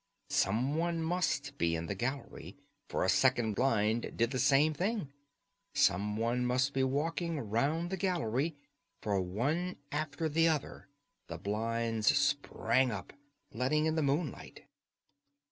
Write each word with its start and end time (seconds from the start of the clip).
Someone 0.31 1.03
must 1.03 1.59
be 1.59 1.75
in 1.75 1.85
the 1.85 1.93
gallery, 1.93 2.57
for 2.89 3.03
a 3.03 3.07
second 3.07 3.53
blind 3.53 4.13
did 4.17 4.31
the 4.31 4.39
same. 4.39 4.73
Someone 5.75 6.43
must 6.43 6.73
be 6.73 6.83
walking 6.83 7.39
round 7.39 7.91
the 7.91 7.97
gallery, 7.97 8.55
for 9.03 9.21
one 9.21 9.75
after 9.91 10.27
the 10.27 10.47
other 10.47 10.87
the 11.27 11.37
blinds 11.37 12.17
sprang 12.17 12.89
up, 12.89 13.13
letting 13.53 13.85
in 13.85 13.93
the 13.93 14.01
moonlight. 14.01 14.63